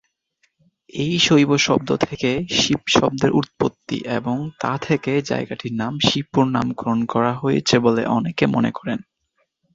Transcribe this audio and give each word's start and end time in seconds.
এই 0.93 1.13
শৈব 1.19 1.51
শব্দ 1.57 1.89
থেকে 2.05 2.29
শিব 2.55 2.81
শব্দের 2.95 3.31
উৎপত্তি 3.31 3.97
এবং 4.17 4.37
তা 4.59 4.73
থেকে 4.77 5.11
জায়গাটির 5.21 5.73
নাম 5.73 5.93
শিবপুর 5.99 6.45
নামকরণ 6.51 6.99
করা 7.05 7.31
হয়েছে 7.33 7.75
বলে 7.79 8.03
অনেকে 8.17 8.45
মনে 8.45 8.71
করেন। 8.71 8.99